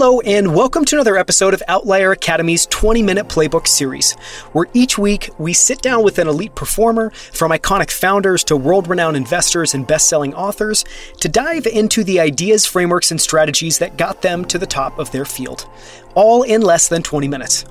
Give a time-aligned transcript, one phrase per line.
[0.00, 4.12] Hello, and welcome to another episode of Outlier Academy's 20 minute playbook series,
[4.52, 8.86] where each week we sit down with an elite performer, from iconic founders to world
[8.86, 10.84] renowned investors and best selling authors,
[11.18, 15.10] to dive into the ideas, frameworks, and strategies that got them to the top of
[15.10, 15.68] their field,
[16.14, 17.64] all in less than 20 minutes.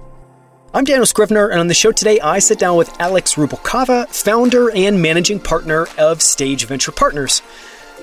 [0.74, 4.70] I'm Daniel Scrivner, and on the show today, I sit down with Alex Rubalcava, founder
[4.72, 7.42] and managing partner of Stage Venture Partners.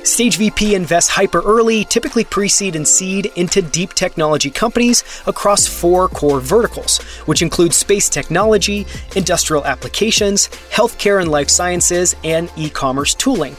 [0.04, 5.66] Stage VP invests hyper early, typically pre seed and seed, into deep technology companies across
[5.66, 8.86] four core verticals, which include space technology,
[9.16, 13.56] industrial applications, healthcare and life sciences, and e commerce tooling.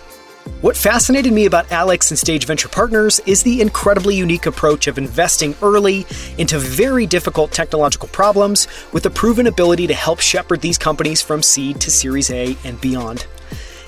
[0.62, 5.00] What fascinated me about Alex and Stage Venture Partners is the incredibly unique approach of
[5.00, 6.06] investing early
[6.38, 11.42] into very difficult technological problems with a proven ability to help shepherd these companies from
[11.42, 13.26] seed to Series A and beyond.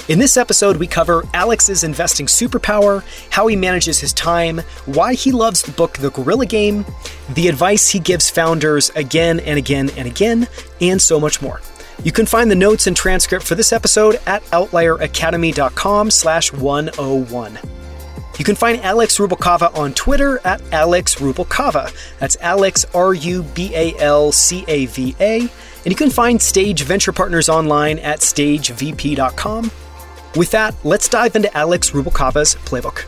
[0.07, 5.33] In this episode, we cover Alex's investing superpower, how he manages his time, why he
[5.33, 6.85] loves the book The Gorilla Game,
[7.33, 10.47] the advice he gives founders again and again and again,
[10.79, 11.59] and so much more.
[12.05, 17.59] You can find the notes and transcript for this episode at outlieracademy.com slash 101.
[18.39, 21.93] You can find Alex Rubalcava on Twitter at Alex Rubalcava.
[22.19, 25.39] That's Alex R U B A L C A V A.
[25.41, 25.49] And
[25.85, 29.71] you can find Stage Venture Partners online at stagevp.com
[30.37, 33.05] with that, let's dive into Alex Rubalcava's playbook.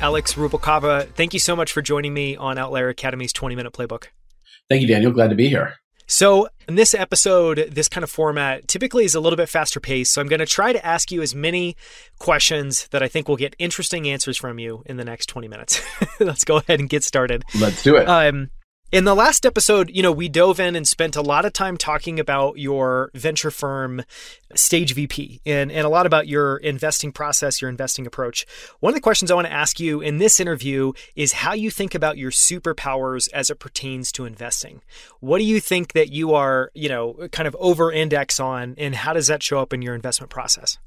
[0.00, 4.06] Alex Rubalcava, thank you so much for joining me on Outlier Academy's 20 minute playbook.
[4.68, 5.12] Thank you, Daniel.
[5.12, 5.74] Glad to be here.
[6.06, 10.12] So, in this episode, this kind of format typically is a little bit faster paced.
[10.12, 11.76] So, I'm going to try to ask you as many
[12.18, 15.82] questions that I think will get interesting answers from you in the next 20 minutes.
[16.20, 17.44] Let's go ahead and get started.
[17.60, 18.08] Let's do it.
[18.08, 18.50] Um,
[18.90, 21.76] in the last episode, you know, we dove in and spent a lot of time
[21.76, 24.02] talking about your venture firm,
[24.54, 28.46] Stage VP, and, and a lot about your investing process, your investing approach.
[28.80, 31.70] One of the questions I want to ask you in this interview is how you
[31.70, 34.80] think about your superpowers as it pertains to investing.
[35.20, 38.94] What do you think that you are, you know, kind of over index on, and
[38.94, 40.78] how does that show up in your investment process?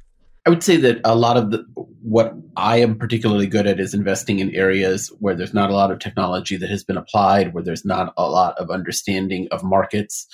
[0.46, 3.94] I would say that a lot of the, what I am particularly good at is
[3.94, 7.64] investing in areas where there's not a lot of technology that has been applied, where
[7.64, 10.26] there's not a lot of understanding of markets,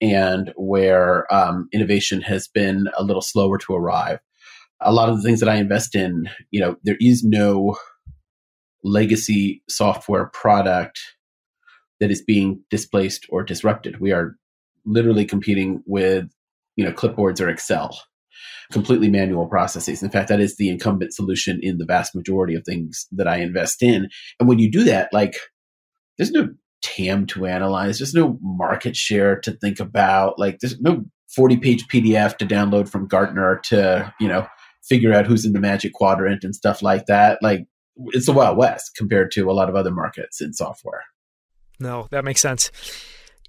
[0.00, 4.18] and where um, innovation has been a little slower to arrive.
[4.80, 7.76] A lot of the things that I invest in, you know, there is no
[8.82, 10.98] legacy software product
[12.00, 14.00] that is being displaced or disrupted.
[14.00, 14.36] We are
[14.86, 16.30] literally competing with,
[16.76, 18.00] you know, clipboards or Excel
[18.72, 20.02] completely manual processes.
[20.02, 23.38] In fact, that is the incumbent solution in the vast majority of things that I
[23.38, 24.08] invest in.
[24.38, 25.36] And when you do that, like
[26.18, 26.48] there's no
[26.82, 31.86] TAM to analyze, there's no market share to think about, like there's no 40 page
[31.88, 34.46] PDF to download from Gartner to, you know,
[34.82, 37.38] figure out who's in the magic quadrant and stuff like that.
[37.42, 37.66] Like
[38.08, 41.02] it's the Wild West compared to a lot of other markets in software.
[41.78, 42.70] No, that makes sense.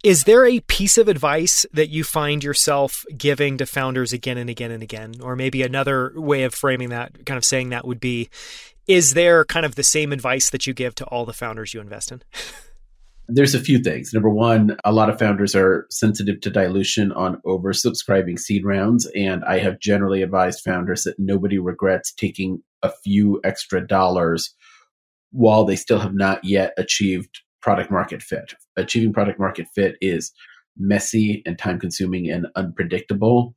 [0.03, 4.49] Is there a piece of advice that you find yourself giving to founders again and
[4.49, 5.13] again and again?
[5.21, 8.29] Or maybe another way of framing that, kind of saying that would be
[8.87, 11.79] is there kind of the same advice that you give to all the founders you
[11.81, 12.23] invest in?
[13.27, 14.11] There's a few things.
[14.11, 19.05] Number one, a lot of founders are sensitive to dilution on oversubscribing seed rounds.
[19.15, 24.53] And I have generally advised founders that nobody regrets taking a few extra dollars
[25.31, 28.55] while they still have not yet achieved product market fit.
[28.77, 30.31] Achieving product market fit is
[30.77, 33.55] messy and time consuming and unpredictable.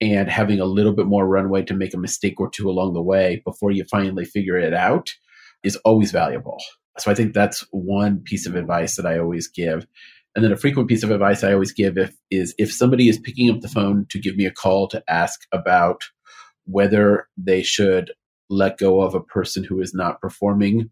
[0.00, 3.02] And having a little bit more runway to make a mistake or two along the
[3.02, 5.10] way before you finally figure it out
[5.62, 6.58] is always valuable.
[6.98, 9.86] So I think that's one piece of advice that I always give.
[10.34, 13.18] And then a frequent piece of advice I always give if, is if somebody is
[13.18, 16.02] picking up the phone to give me a call to ask about
[16.64, 18.12] whether they should
[18.48, 20.90] let go of a person who is not performing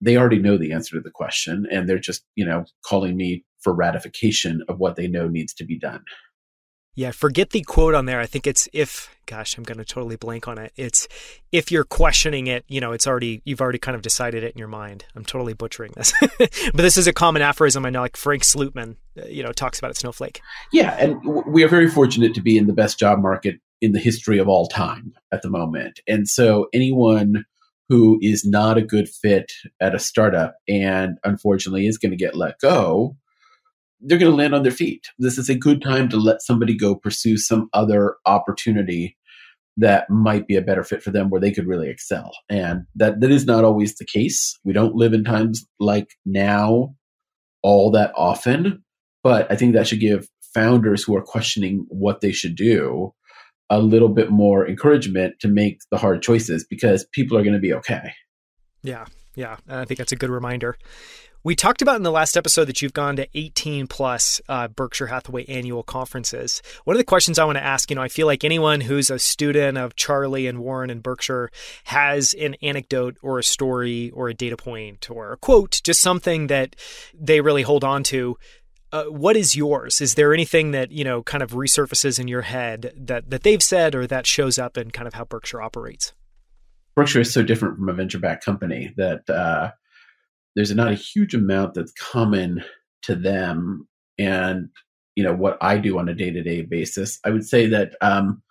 [0.00, 3.44] they already know the answer to the question and they're just, you know, calling me
[3.60, 6.02] for ratification of what they know needs to be done.
[6.96, 8.20] Yeah, forget the quote on there.
[8.20, 10.72] I think it's if gosh, I'm going to totally blank on it.
[10.76, 11.06] It's
[11.52, 14.58] if you're questioning it, you know, it's already you've already kind of decided it in
[14.58, 15.04] your mind.
[15.14, 16.12] I'm totally butchering this.
[16.38, 19.78] but this is a common aphorism I know like Frank Slootman, uh, you know, talks
[19.78, 20.40] about at Snowflake.
[20.72, 24.00] Yeah, and we are very fortunate to be in the best job market in the
[24.00, 26.00] history of all time at the moment.
[26.08, 27.44] And so anyone
[27.90, 32.36] who is not a good fit at a startup and unfortunately is going to get
[32.36, 33.16] let go,
[34.00, 35.08] they're going to land on their feet.
[35.18, 39.16] This is a good time to let somebody go pursue some other opportunity
[39.76, 42.30] that might be a better fit for them where they could really excel.
[42.48, 44.56] And that, that is not always the case.
[44.64, 46.94] We don't live in times like now
[47.62, 48.84] all that often,
[49.24, 53.12] but I think that should give founders who are questioning what they should do
[53.70, 57.60] a little bit more encouragement to make the hard choices because people are going to
[57.60, 58.12] be okay.
[58.82, 59.06] Yeah.
[59.36, 60.76] Yeah, I think that's a good reminder.
[61.42, 65.06] We talked about in the last episode that you've gone to 18 plus uh, Berkshire
[65.06, 66.60] Hathaway annual conferences.
[66.84, 69.08] One of the questions I want to ask, you know, I feel like anyone who's
[69.08, 71.50] a student of Charlie and Warren and Berkshire
[71.84, 76.48] has an anecdote or a story or a data point or a quote, just something
[76.48, 76.76] that
[77.18, 78.36] they really hold on to.
[78.92, 80.00] Uh, what is yours?
[80.00, 83.62] Is there anything that you know kind of resurfaces in your head that that they've
[83.62, 86.12] said or that shows up in kind of how Berkshire operates?
[86.96, 89.70] Berkshire is so different from a venture-backed company that uh,
[90.56, 92.64] there's not a huge amount that's common
[93.02, 93.86] to them
[94.18, 94.68] and
[95.14, 97.20] you know what I do on a day-to-day basis.
[97.24, 98.42] I would say that um,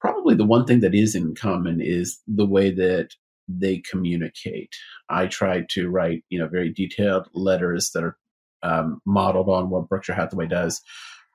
[0.00, 3.10] probably the one thing that is in common is the way that
[3.48, 4.74] they communicate.
[5.08, 8.18] I try to write you know very detailed letters that are
[8.62, 10.80] um, modeled on what Berkshire Hathaway does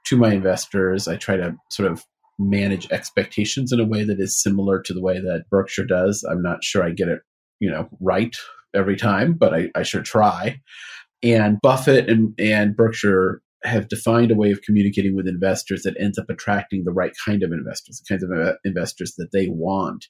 [0.08, 1.08] to my investors.
[1.08, 2.04] I try to sort of
[2.40, 6.26] manage expectations in a way that is similar to the way that Berkshire does.
[6.30, 7.20] I'm not sure I get it,
[7.60, 8.36] you know, right
[8.74, 10.60] every time, but I, I sure try.
[11.22, 16.18] And Buffett and, and Berkshire have defined a way of communicating with investors that ends
[16.18, 20.08] up attracting the right kind of investors, the kinds of uh, investors that they want,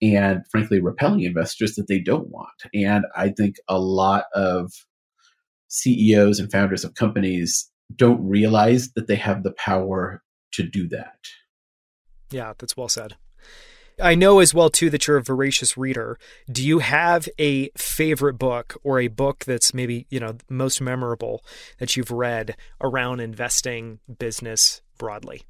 [0.00, 2.48] and frankly, repelling investors that they don't want.
[2.72, 4.72] And I think a lot of
[5.68, 10.22] CEOs and founders of companies don't realize that they have the power
[10.52, 11.18] to do that.
[12.30, 13.16] Yeah, that's well said.
[14.00, 16.18] I know as well too that you're a voracious reader.
[16.50, 21.42] Do you have a favorite book or a book that's maybe, you know, most memorable
[21.78, 25.42] that you've read around investing business broadly?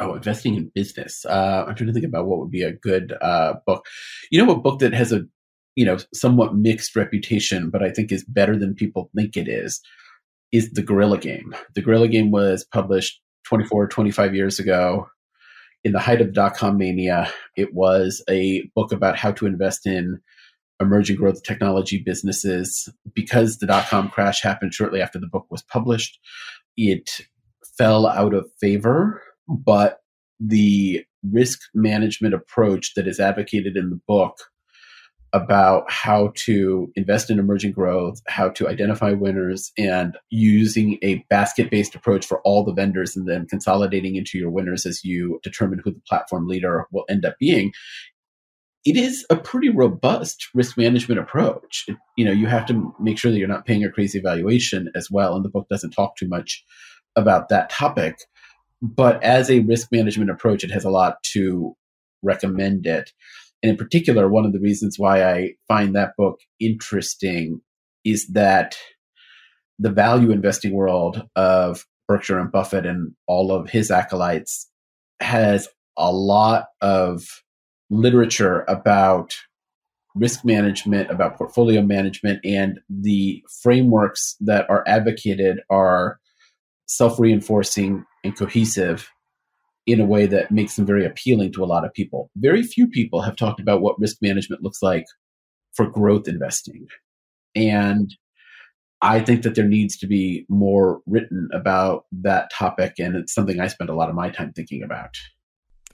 [0.00, 1.24] Oh, investing in business.
[1.24, 3.84] Uh, I'm trying to think about what would be a good uh, book.
[4.30, 5.22] You know, a book that has a,
[5.76, 9.80] you know, somewhat mixed reputation, but I think is better than people think it is,
[10.52, 11.54] is The Gorilla Game.
[11.74, 15.06] The Gorilla Game was published 24, 25 years ago
[15.84, 19.86] in the height of dot com mania, it was a book about how to invest
[19.86, 20.20] in
[20.80, 22.88] emerging growth technology businesses.
[23.14, 26.18] Because the dot com crash happened shortly after the book was published,
[26.76, 27.26] it
[27.76, 30.00] fell out of favor, but
[30.38, 34.36] the risk management approach that is advocated in the book
[35.32, 41.70] about how to invest in emerging growth, how to identify winners, and using a basket
[41.70, 45.80] based approach for all the vendors and then consolidating into your winners as you determine
[45.82, 47.72] who the platform leader will end up being.
[48.84, 51.84] It is a pretty robust risk management approach.
[51.88, 54.90] It, you know, you have to make sure that you're not paying a crazy valuation
[54.94, 55.34] as well.
[55.34, 56.64] And the book doesn't talk too much
[57.16, 58.16] about that topic.
[58.82, 61.76] But as a risk management approach, it has a lot to
[62.22, 63.12] recommend it.
[63.62, 67.60] And in particular, one of the reasons why I find that book interesting
[68.04, 68.76] is that
[69.78, 74.68] the value investing world of Berkshire and Buffett and all of his acolytes
[75.20, 77.24] has a lot of
[77.90, 79.34] literature about
[80.14, 86.18] risk management, about portfolio management, and the frameworks that are advocated are
[86.86, 89.08] self reinforcing and cohesive
[89.86, 92.30] in a way that makes them very appealing to a lot of people.
[92.36, 95.04] Very few people have talked about what risk management looks like
[95.74, 96.86] for growth investing.
[97.54, 98.14] And
[99.00, 102.94] I think that there needs to be more written about that topic.
[102.98, 105.16] And it's something I spend a lot of my time thinking about.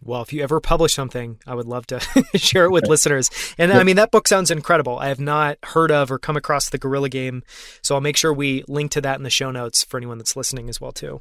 [0.03, 2.01] Well, if you ever publish something, I would love to
[2.37, 3.31] share it with listeners.
[3.57, 4.99] And I mean, that book sounds incredible.
[4.99, 7.43] I have not heard of or come across the Gorilla Game,
[7.83, 10.37] so I'll make sure we link to that in the show notes for anyone that's
[10.37, 11.21] listening as well too.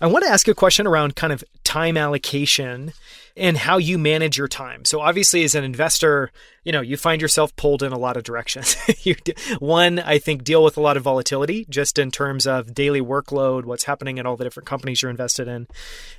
[0.00, 2.92] I want to ask a question around kind of time allocation
[3.36, 4.84] and how you manage your time.
[4.84, 6.30] So obviously as an investor,
[6.64, 8.76] you know, you find yourself pulled in a lot of directions.
[9.04, 9.16] you,
[9.58, 13.64] one, I think deal with a lot of volatility just in terms of daily workload,
[13.64, 15.66] what's happening at all the different companies you're invested in.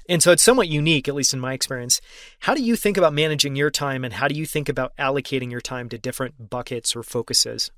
[0.09, 2.01] And so it's somewhat unique at least in my experience.
[2.39, 5.51] How do you think about managing your time and how do you think about allocating
[5.51, 7.71] your time to different buckets or focuses?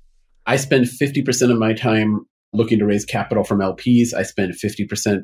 [0.46, 4.12] I spend 50% of my time looking to raise capital from LPs.
[4.12, 5.22] I spend 50%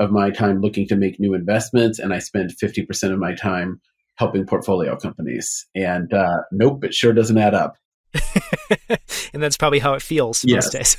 [0.00, 3.80] of my time looking to make new investments, and I spend 50% of my time
[4.16, 5.66] helping portfolio companies.
[5.74, 7.76] And uh, nope, it sure doesn't add up.
[9.32, 10.64] and that's probably how it feels yes.
[10.64, 10.96] most days.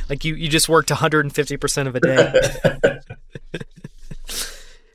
[0.10, 2.98] like you, you just worked 150% of a day.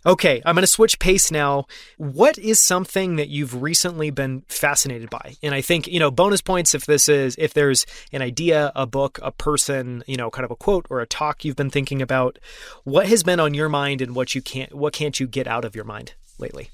[0.05, 1.65] Okay, I'm going to switch pace now.
[1.97, 5.35] What is something that you've recently been fascinated by?
[5.41, 8.85] And I think, you know, bonus points if this is if there's an idea, a
[8.85, 12.01] book, a person, you know, kind of a quote or a talk you've been thinking
[12.01, 12.37] about,
[12.83, 15.63] what has been on your mind and what you can't what can't you get out
[15.63, 16.69] of your mind lately?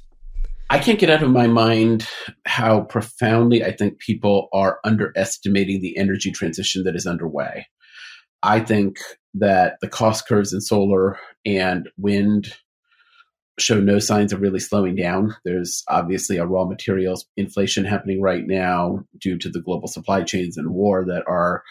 [0.71, 2.07] I can't get out of my mind
[2.45, 7.67] how profoundly I think people are underestimating the energy transition that is underway.
[8.41, 8.97] I think
[9.35, 12.53] that the cost curves in solar and wind
[13.59, 15.35] show no signs of really slowing down.
[15.43, 20.57] There's obviously a raw materials inflation happening right now due to the global supply chains
[20.57, 21.63] and war that are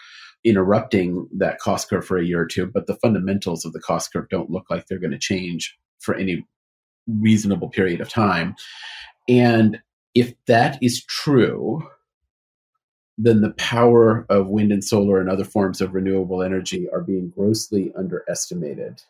[0.43, 2.65] interrupting that cost curve for a year or two.
[2.65, 6.15] But the fundamentals of the cost curve don't look like they're going to change for
[6.15, 6.45] any
[7.07, 8.55] reasonable period of time.
[9.27, 9.79] And
[10.15, 11.87] if that is true,
[13.17, 17.29] then the power of wind and solar and other forms of renewable energy are being
[17.29, 19.01] grossly underestimated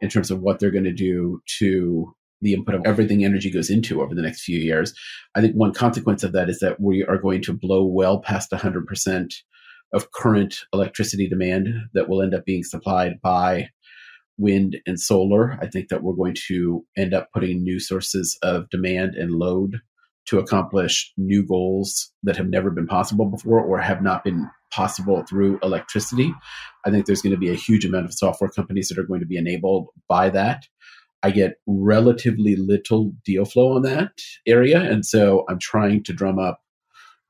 [0.00, 3.70] in terms of what they're going to do to the input of everything energy goes
[3.70, 4.94] into over the next few years.
[5.34, 8.50] I think one consequence of that is that we are going to blow well past
[8.52, 9.34] 100%
[9.92, 13.70] of current electricity demand that will end up being supplied by
[14.36, 15.58] wind and solar.
[15.60, 19.80] I think that we're going to end up putting new sources of demand and load
[20.28, 25.24] to accomplish new goals that have never been possible before or have not been possible
[25.28, 26.34] through electricity.
[26.84, 29.20] I think there's going to be a huge amount of software companies that are going
[29.20, 30.66] to be enabled by that.
[31.22, 34.12] I get relatively little deal flow on that
[34.46, 34.80] area.
[34.80, 36.60] And so I'm trying to drum up,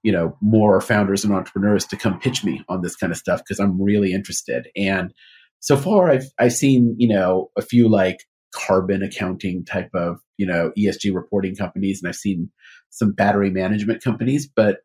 [0.03, 3.41] you know, more founders and entrepreneurs to come pitch me on this kind of stuff
[3.41, 4.69] because I'm really interested.
[4.77, 5.15] And
[5.61, 8.19] so far I've I've seen, you know, a few like
[8.55, 12.51] carbon accounting type of, you know, ESG reporting companies and I've seen
[12.91, 14.79] some battery management companies, but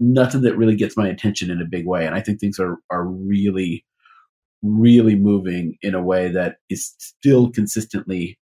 [0.00, 2.06] nothing that really gets my attention in a big way.
[2.06, 3.84] And I think things are are really,
[4.62, 8.38] really moving in a way that is still consistently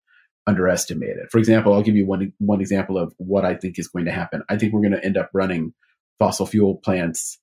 [0.46, 1.30] underestimated.
[1.30, 4.12] For example, I'll give you one one example of what I think is going to
[4.12, 4.42] happen.
[4.48, 5.72] I think we're going to end up running
[6.18, 7.38] fossil fuel plants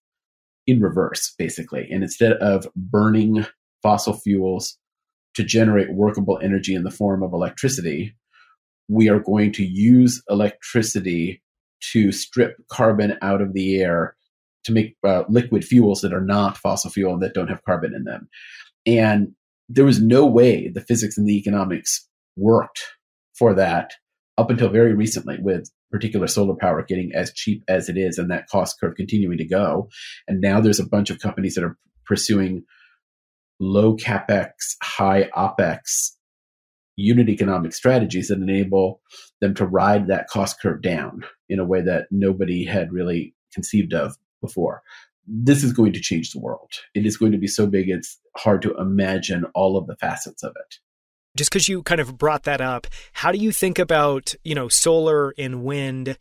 [0.68, 1.88] in reverse, basically.
[1.92, 3.46] And instead of burning
[3.82, 4.78] fossil fuels
[5.34, 8.16] to generate workable energy in the form of electricity,
[8.88, 11.42] we are going to use electricity
[11.92, 14.16] to strip carbon out of the air
[14.64, 17.94] to make uh, liquid fuels that are not fossil fuel and that don't have carbon
[17.96, 18.30] in them.
[18.86, 19.34] And
[19.70, 22.82] there was no way the physics and the economics worked
[23.38, 23.94] for that
[24.38, 28.32] up until very recently with particular solar power getting as cheap as it is and
[28.32, 29.90] that cost curve continuing to go.
[30.28, 32.64] And now there's a bunch of companies that are pursuing
[33.60, 36.12] low capex, high opex
[36.96, 39.02] unit economic strategies that enable
[39.40, 43.94] them to ride that cost curve down in a way that nobody had really conceived
[43.94, 44.82] of before.
[45.28, 46.72] This is going to change the world.
[46.94, 50.44] It is going to be so big, it's hard to imagine all of the facets
[50.44, 50.76] of it.
[51.38, 54.68] Just because you kind of brought that up, how do you think about, you know,
[54.68, 56.18] solar and wind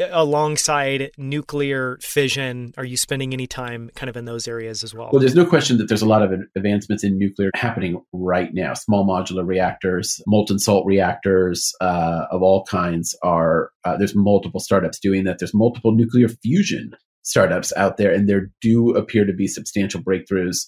[0.00, 5.10] alongside nuclear fission are you spending any time kind of in those areas as well?
[5.12, 8.74] Well there's no question that there's a lot of advancements in nuclear happening right now.
[8.74, 14.98] Small modular reactors molten salt reactors uh, of all kinds are uh, there's multiple startups
[14.98, 15.38] doing that.
[15.38, 20.66] There's multiple nuclear fusion startups out there and there do appear to be substantial breakthroughs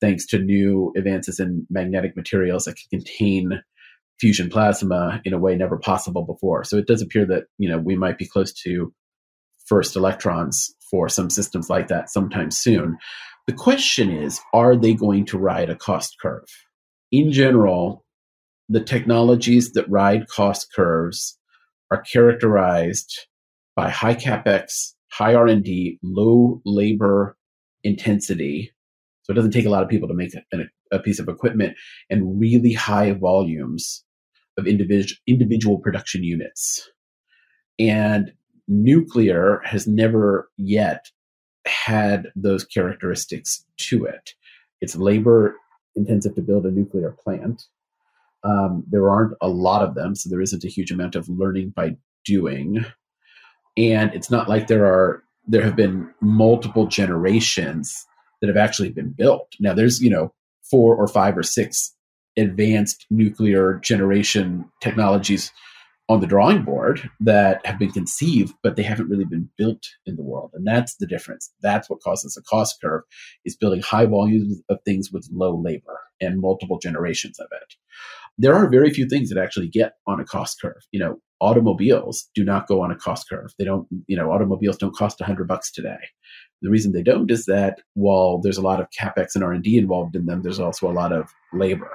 [0.00, 3.62] thanks to new advances in magnetic materials that can contain
[4.20, 6.62] fusion plasma in a way never possible before.
[6.64, 8.92] So it does appear that you know we might be close to
[9.66, 12.98] first electrons for some systems like that sometime soon.
[13.46, 16.46] The question is, are they going to ride a cost curve?
[17.10, 18.04] In general,
[18.68, 21.38] the technologies that ride cost curves
[21.90, 23.26] are characterized
[23.74, 27.36] by high capex, high R&D, low labor
[27.82, 28.72] intensity.
[29.22, 30.58] So it doesn't take a lot of people to make a,
[30.92, 31.76] a piece of equipment
[32.08, 34.04] and really high volumes
[34.60, 36.88] of individual individual production units.
[37.78, 38.32] And
[38.68, 41.06] nuclear has never yet
[41.66, 44.34] had those characteristics to it.
[44.80, 45.56] It's labor
[45.96, 47.64] intensive to build a nuclear plant.
[48.44, 51.70] Um, there aren't a lot of them, so there isn't a huge amount of learning
[51.74, 52.84] by doing.
[53.76, 58.06] And it's not like there are there have been multiple generations
[58.40, 59.54] that have actually been built.
[59.58, 61.94] Now there's, you know, four or five or six
[62.36, 65.52] advanced nuclear generation technologies
[66.10, 70.16] on the drawing board that have been conceived, but they haven't really been built in
[70.16, 70.50] the world.
[70.54, 71.52] And that's the difference.
[71.62, 73.02] That's what causes a cost curve
[73.44, 77.74] is building high volumes of things with low labor and multiple generations of it.
[78.38, 80.82] There are very few things that actually get on a cost curve.
[80.90, 83.52] You know, automobiles do not go on a cost curve.
[83.56, 85.98] They don't, you know, automobiles don't cost a hundred bucks today.
[86.60, 90.16] The reason they don't is that while there's a lot of capex and R&D involved
[90.16, 91.92] in them, there's also a lot of labor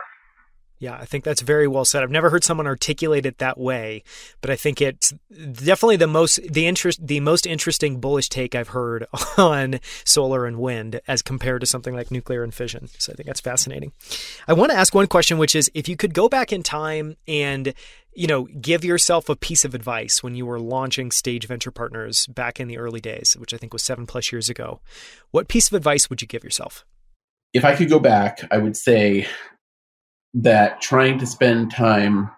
[0.77, 2.03] yeah, I think that's very well said.
[2.03, 4.03] I've never heard someone articulate it that way,
[4.41, 8.69] but I think it's definitely the most the interest the most interesting bullish take I've
[8.69, 12.89] heard on solar and wind as compared to something like nuclear and fission.
[12.97, 13.93] So I think that's fascinating.
[14.47, 17.15] I want to ask one question which is if you could go back in time
[17.27, 17.73] and
[18.17, 22.27] you know, give yourself a piece of advice when you were launching Stage Venture Partners
[22.27, 24.79] back in the early days, which I think was 7 plus years ago.
[25.31, 26.85] What piece of advice would you give yourself?
[27.53, 29.27] If I could go back, I would say
[30.35, 32.29] that trying to spend time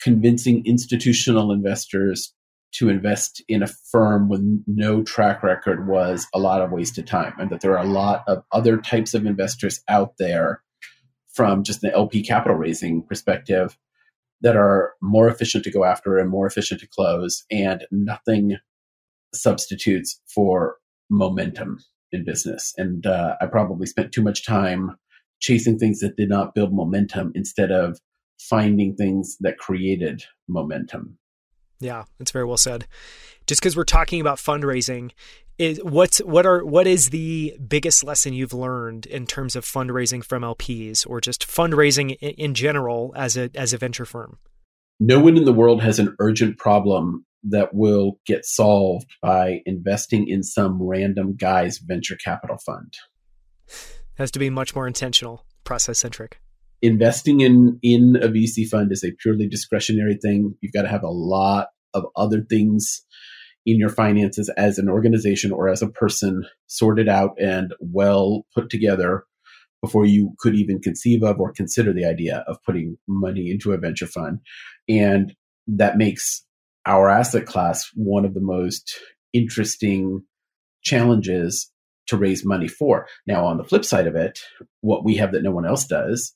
[0.00, 2.32] convincing institutional investors
[2.72, 7.34] to invest in a firm with no track record was a lot of wasted time,
[7.38, 10.62] and that there are a lot of other types of investors out there
[11.32, 13.76] from just an LP capital raising perspective
[14.40, 18.56] that are more efficient to go after and more efficient to close, and nothing
[19.34, 20.76] substitutes for
[21.10, 21.78] momentum
[22.12, 22.74] in business.
[22.76, 24.96] And uh, I probably spent too much time
[25.40, 27.98] chasing things that did not build momentum instead of
[28.38, 31.18] finding things that created momentum.
[31.80, 32.86] Yeah, that's very well said.
[33.46, 35.12] Just because we're talking about fundraising,
[35.58, 40.22] is what's what are what is the biggest lesson you've learned in terms of fundraising
[40.22, 44.38] from LPs or just fundraising in, in general as a as a venture firm?
[45.00, 50.26] No one in the world has an urgent problem that will get solved by investing
[50.28, 52.94] in some random guy's venture capital fund.
[54.16, 56.40] Has to be much more intentional, process centric
[56.82, 60.54] investing in in a VC fund is a purely discretionary thing.
[60.60, 63.04] You've got to have a lot of other things
[63.64, 68.70] in your finances as an organization or as a person sorted out and well put
[68.70, 69.24] together
[69.82, 73.78] before you could even conceive of or consider the idea of putting money into a
[73.78, 74.38] venture fund.
[74.88, 75.34] And
[75.66, 76.44] that makes
[76.86, 78.98] our asset class one of the most
[79.32, 80.22] interesting
[80.82, 81.70] challenges
[82.06, 83.06] to raise money for.
[83.26, 84.40] Now, on the flip side of it,
[84.80, 86.34] what we have that no one else does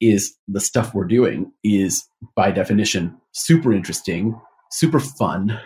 [0.00, 4.38] is the stuff we're doing is by definition super interesting,
[4.70, 5.58] super fun,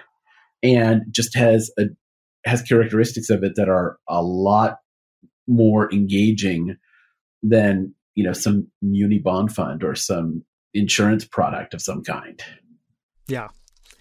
[0.63, 1.85] and just has a
[2.47, 4.79] has characteristics of it that are a lot
[5.47, 6.77] more engaging
[7.43, 12.43] than you know some muni bond fund or some insurance product of some kind.
[13.27, 13.49] Yeah.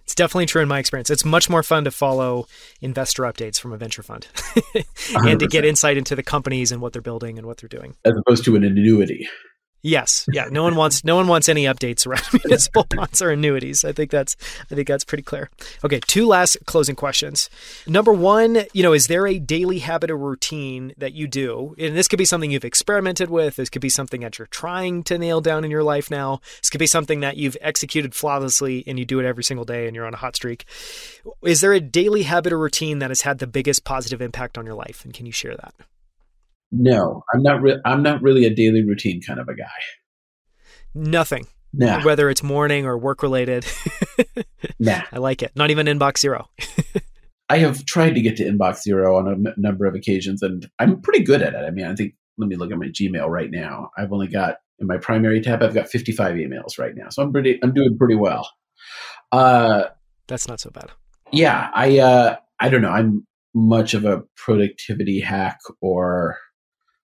[0.09, 1.11] It's definitely true in my experience.
[1.11, 2.47] It's much more fun to follow
[2.81, 4.25] investor updates from a venture fund
[5.13, 7.95] and to get insight into the companies and what they're building and what they're doing.
[8.03, 9.29] As opposed to an annuity.
[9.81, 10.49] Yes, yeah.
[10.51, 13.85] No one wants no one wants any updates around municipal bonds or annuities.
[13.85, 14.35] I think that's
[14.69, 15.49] I think that's pretty clear.
[15.85, 17.49] Okay, two last closing questions.
[17.87, 21.75] Number one, you know, is there a daily habit or routine that you do?
[21.79, 23.55] And this could be something you've experimented with.
[23.55, 26.41] This could be something that you're trying to nail down in your life now.
[26.61, 29.87] This could be something that you've executed flawlessly and you do it every single day
[29.87, 30.65] and you're on a hot streak.
[31.43, 34.65] Is there a daily habit or routine that has had the biggest positive impact on
[34.65, 35.05] your life?
[35.05, 35.73] And can you share that?
[36.71, 37.61] No, I'm not.
[37.61, 39.65] Re- I'm not really a daily routine kind of a guy.
[40.93, 41.47] Nothing.
[41.73, 42.03] Nah.
[42.03, 43.65] Whether it's morning or work related.
[44.79, 45.01] nah.
[45.11, 45.51] I like it.
[45.55, 46.49] Not even inbox zero.
[47.49, 50.69] I have tried to get to inbox zero on a m- number of occasions, and
[50.79, 51.65] I'm pretty good at it.
[51.65, 52.13] I mean, I think.
[52.37, 53.91] Let me look at my Gmail right now.
[53.97, 55.61] I've only got in my primary tab.
[55.61, 57.59] I've got 55 emails right now, so I'm pretty.
[57.61, 58.49] I'm doing pretty well.
[59.33, 59.85] Uh,
[60.27, 60.91] That's not so bad.
[61.33, 61.99] Yeah, I.
[61.99, 62.91] Uh, I don't know.
[62.91, 66.37] I'm much of a productivity hack or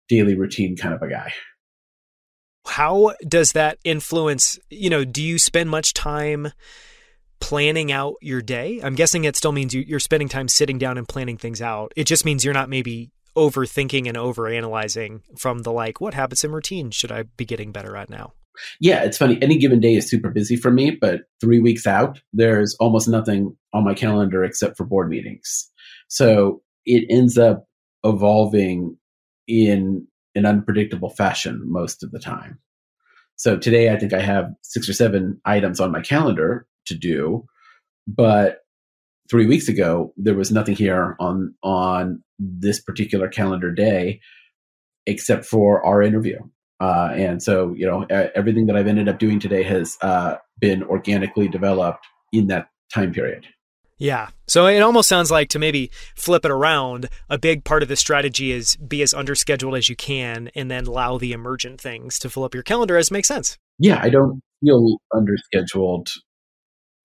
[0.08, 1.32] daily routine kind of a guy.
[2.66, 6.52] How does that influence, you know, do you spend much time
[7.40, 8.80] planning out your day?
[8.82, 11.92] I'm guessing it still means you, are spending time sitting down and planning things out.
[11.94, 16.54] It just means you're not maybe overthinking and overanalyzing from the like, what habits and
[16.54, 18.32] routines should I be getting better at now?
[18.80, 19.38] Yeah, it's funny.
[19.42, 23.56] Any given day is super busy for me, but three weeks out, there's almost nothing
[23.72, 25.70] on my calendar except for board meetings.
[26.08, 27.66] So it ends up
[28.04, 28.96] evolving
[29.46, 32.58] in an unpredictable fashion most of the time.
[33.36, 37.46] So today I think I have six or seven items on my calendar to do,
[38.06, 38.58] but
[39.30, 44.20] three weeks ago there was nothing here on on this particular calendar day
[45.06, 46.38] except for our interview.
[46.80, 48.02] Uh, and so you know
[48.34, 53.12] everything that I've ended up doing today has uh, been organically developed in that time
[53.12, 53.46] period.
[53.98, 54.28] Yeah.
[54.48, 57.96] So it almost sounds like to maybe flip it around, a big part of the
[57.96, 62.18] strategy is be as under scheduled as you can and then allow the emergent things
[62.20, 63.56] to fill up your calendar as makes sense.
[63.78, 66.10] Yeah, I don't feel under scheduled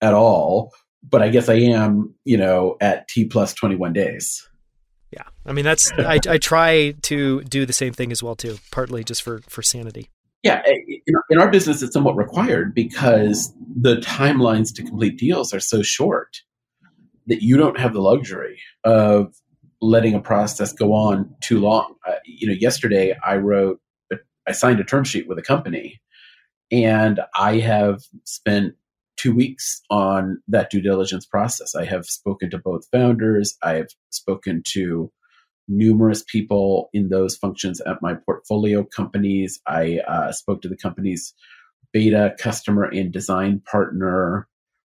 [0.00, 0.72] at all,
[1.08, 4.46] but I guess I am, you know, at T plus 21 days.
[5.12, 5.24] Yeah.
[5.44, 9.04] I mean, that's, I, I try to do the same thing as well, too, partly
[9.04, 10.08] just for, for sanity.
[10.42, 15.60] Yeah, eh, in our business, it's somewhat required because the timelines to complete deals are
[15.60, 16.40] so short
[17.30, 19.32] that you don't have the luxury of
[19.80, 21.94] letting a process go on too long.
[22.06, 23.80] Uh, you know, yesterday I wrote,
[24.46, 26.00] I signed a term sheet with a company,
[26.72, 28.74] and I have spent
[29.16, 31.74] two weeks on that due diligence process.
[31.76, 33.56] I have spoken to both founders.
[33.62, 35.12] I have spoken to
[35.68, 39.60] numerous people in those functions at my portfolio companies.
[39.68, 41.32] I uh, spoke to the company's
[41.92, 44.48] beta customer and design partner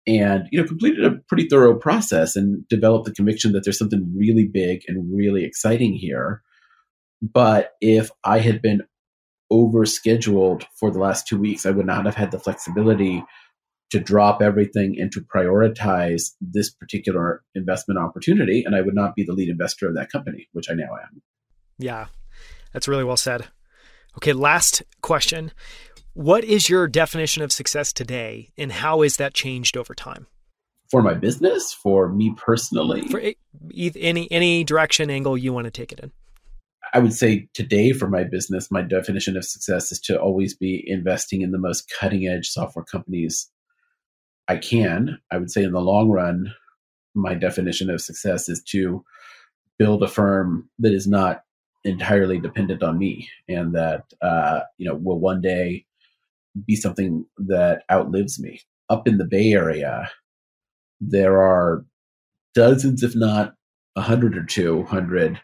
[0.06, 4.12] and you know completed a pretty thorough process and developed the conviction that there's something
[4.16, 6.42] really big and really exciting here
[7.20, 8.82] but if i had been
[9.50, 13.22] over scheduled for the last two weeks i would not have had the flexibility
[13.92, 18.64] to drop everything and to prioritize this particular investment opportunity.
[18.64, 21.20] And I would not be the lead investor of that company, which I now am.
[21.78, 22.06] Yeah,
[22.72, 23.48] that's really well said.
[24.16, 25.52] Okay, last question.
[26.14, 30.26] What is your definition of success today, and how is that changed over time?
[30.90, 33.22] For my business, for me personally, for
[33.72, 36.12] any any direction angle you want to take it in.
[36.92, 40.84] I would say today for my business, my definition of success is to always be
[40.86, 43.50] investing in the most cutting edge software companies
[44.48, 45.18] I can.
[45.30, 46.52] I would say in the long run,
[47.14, 49.02] my definition of success is to
[49.78, 51.44] build a firm that is not
[51.84, 55.86] entirely dependent on me and that uh, you know will one day
[56.66, 58.60] be something that outlives me.
[58.90, 60.10] Up in the Bay Area,
[61.00, 61.84] there are
[62.54, 63.54] dozens, if not
[63.96, 65.40] a hundred or two hundred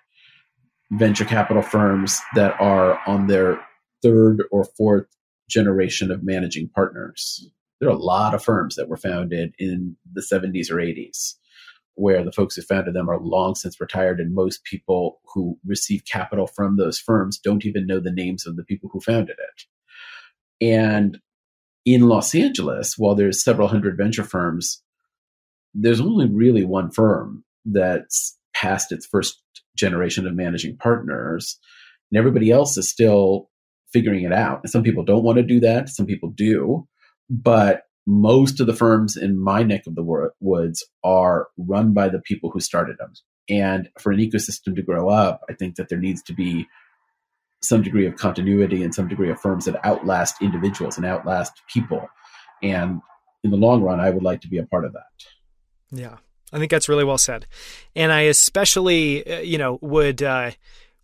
[0.92, 3.60] venture capital firms that are on their
[4.02, 5.06] third or fourth
[5.48, 7.50] generation of managing partners.
[7.80, 11.34] There are a lot of firms that were founded in the 70s or 80s
[11.98, 16.04] where the folks who founded them are long since retired, and most people who receive
[16.10, 19.64] capital from those firms don't even know the names of the people who founded it.
[20.60, 21.18] And
[21.84, 24.82] in Los Angeles, while there's several hundred venture firms,
[25.74, 29.40] there's only really one firm that's past its first
[29.76, 31.58] generation of managing partners,
[32.10, 33.48] and everybody else is still
[33.92, 34.60] figuring it out.
[34.62, 36.86] And some people don't want to do that, some people do,
[37.30, 42.20] but most of the firms in my neck of the woods are run by the
[42.20, 43.12] people who started them.
[43.50, 46.66] And for an ecosystem to grow up, I think that there needs to be
[47.62, 52.08] some degree of continuity and some degree of firms that outlast individuals and outlast people.
[52.62, 53.00] And
[53.44, 55.02] in the long run, I would like to be a part of that.
[55.90, 56.16] Yeah.
[56.52, 57.46] I think that's really well said.
[57.94, 60.52] And I especially, uh, you know, would uh,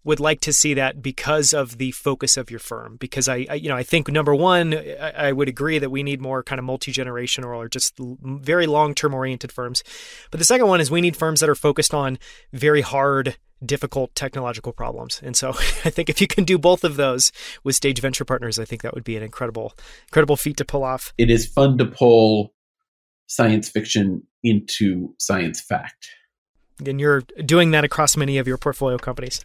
[0.04, 2.96] would like to see that because of the focus of your firm.
[2.96, 6.02] Because I, I you know, I think number one, I, I would agree that we
[6.02, 9.82] need more kind of multi generational or just very long term oriented firms.
[10.30, 12.18] But the second one is we need firms that are focused on
[12.52, 15.20] very hard difficult technological problems.
[15.22, 15.50] And so
[15.84, 18.82] I think if you can do both of those with Stage Venture Partners, I think
[18.82, 19.74] that would be an incredible,
[20.08, 21.12] incredible feat to pull off.
[21.18, 22.52] It is fun to pull
[23.26, 26.08] science fiction into science fact.
[26.84, 29.44] And you're doing that across many of your portfolio companies.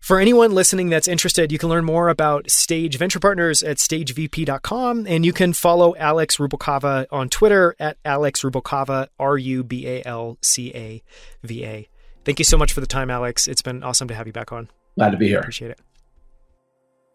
[0.00, 5.06] For anyone listening that's interested, you can learn more about Stage Venture Partners at stagevp.com,
[5.06, 10.02] and you can follow Alex Rubalcava on Twitter at Alex Rubalcava, R U B A
[10.04, 11.02] L C A
[11.42, 11.88] V A.
[12.24, 13.48] Thank you so much for the time, Alex.
[13.48, 14.68] It's been awesome to have you back on.
[14.96, 15.40] Glad to be here.
[15.40, 15.80] Appreciate it.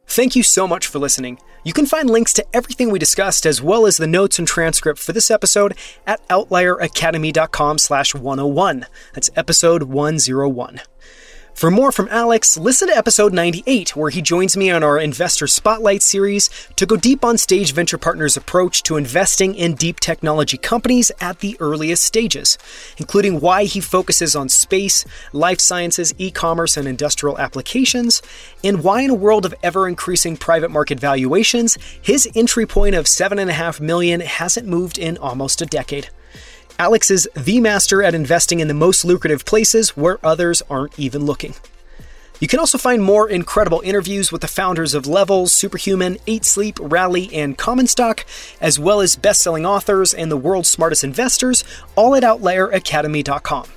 [0.08, 1.40] Thank you so much for listening.
[1.64, 5.00] You can find links to everything we discussed as well as the notes and transcript
[5.00, 8.86] for this episode at outlieracademy.com slash 101.
[9.14, 10.82] That's episode 101.
[11.62, 15.46] For more from Alex, listen to episode 98, where he joins me on our Investor
[15.46, 20.58] Spotlight series to go deep on Stage Venture Partners' approach to investing in deep technology
[20.58, 22.58] companies at the earliest stages,
[22.98, 28.24] including why he focuses on space, life sciences, e commerce, and industrial applications,
[28.64, 33.06] and why, in a world of ever increasing private market valuations, his entry point of
[33.06, 36.10] 7.5 million hasn't moved in almost a decade.
[36.80, 41.26] Alex is the master at investing in the most lucrative places where others aren't even
[41.26, 41.54] looking.
[42.40, 46.80] You can also find more incredible interviews with the founders of Levels, Superhuman, 8 Sleep,
[46.82, 48.26] Rally, and Common Stock,
[48.60, 51.64] as well as best-selling authors and the world's smartest investors,
[51.96, 53.68] all at outlieracademy.com.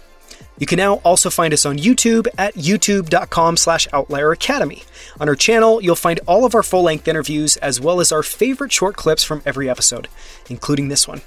[0.56, 4.84] You can now also find us on YouTube at youtube.com slash outlieracademy.
[5.20, 8.72] On our channel, you'll find all of our full-length interviews as well as our favorite
[8.72, 10.08] short clips from every episode,
[10.48, 11.20] including this one.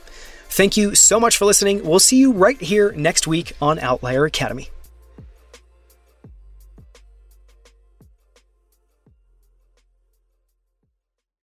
[0.49, 1.83] Thank you so much for listening.
[1.83, 4.69] We'll see you right here next week on Outlier Academy.